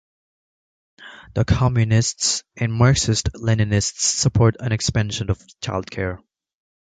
The 1.35 1.45
Communists 1.45 2.43
and 2.57 2.73
Marxist-Leninists 2.73 3.99
support 3.99 4.55
an 4.59 4.71
expansion 4.71 5.29
of 5.29 5.39
child 5.59 5.91
care. 5.91 6.17